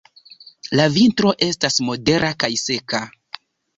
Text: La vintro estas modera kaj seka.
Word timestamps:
La 0.79 0.87
vintro 0.95 1.33
estas 1.49 1.79
modera 1.91 2.33
kaj 2.45 2.51
seka. 2.63 3.03